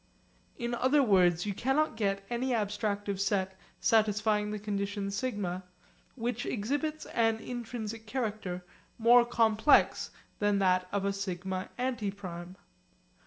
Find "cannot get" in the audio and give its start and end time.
1.53-2.25